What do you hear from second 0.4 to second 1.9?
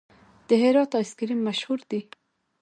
د هرات آیس کریم مشهور